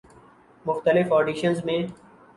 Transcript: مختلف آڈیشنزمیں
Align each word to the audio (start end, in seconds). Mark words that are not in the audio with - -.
مختلف 0.65 1.13
آڈیشنزمیں 1.13 1.81